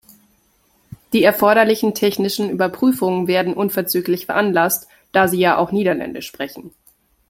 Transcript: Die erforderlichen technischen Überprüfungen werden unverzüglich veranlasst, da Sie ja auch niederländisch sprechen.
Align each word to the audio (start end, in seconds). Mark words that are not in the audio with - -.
Die 1.13 1.21
erforderlichen 1.23 1.93
technischen 1.93 2.49
Überprüfungen 2.49 3.27
werden 3.27 3.53
unverzüglich 3.53 4.25
veranlasst, 4.25 4.87
da 5.11 5.27
Sie 5.27 5.37
ja 5.37 5.57
auch 5.59 5.71
niederländisch 5.71 6.25
sprechen. 6.25 6.73